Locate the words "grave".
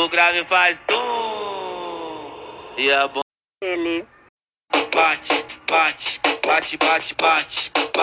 0.08-0.42